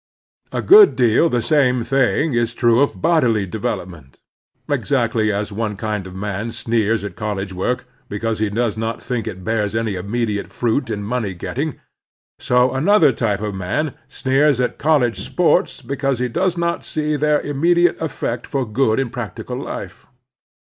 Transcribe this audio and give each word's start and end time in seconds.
A 0.51 0.63
good 0.63 0.95
deal 0.95 1.29
the 1.29 1.43
same 1.43 1.83
thing 1.83 2.33
is 2.33 2.55
true 2.55 2.81
of 2.81 3.03
bodily 3.03 3.45
development. 3.45 4.19
Exactly 4.67 5.31
as 5.31 5.51
one 5.51 5.77
kind 5.77 6.07
of 6.07 6.15
man 6.15 6.49
sneers 6.49 7.03
at 7.03 7.15
college 7.15 7.53
work 7.53 7.85
because 8.09 8.39
he 8.39 8.49
does 8.49 8.75
not 8.75 8.99
think 8.99 9.27
it 9.27 9.43
bears 9.43 9.75
any 9.75 9.93
immediate 9.93 10.47
fruit 10.47 10.89
in 10.89 11.03
money 11.03 11.35
getting, 11.35 11.79
so 12.39 12.73
another 12.73 13.13
Character 13.13 13.49
and 13.49 13.49
Success 13.49 13.51
1x3 13.51 13.51
type 13.51 13.53
of 13.53 13.55
man 13.55 13.95
sneers 14.07 14.59
at 14.59 14.77
college 14.79 15.19
sports 15.19 15.81
because 15.83 16.17
he 16.17 16.27
does 16.27 16.57
not 16.57 16.83
see 16.83 17.15
their 17.15 17.39
immediate 17.39 18.01
effect 18.01 18.47
for 18.47 18.65
good 18.65 18.99
in 18.99 19.11
practical 19.11 19.55
life. 19.63 20.07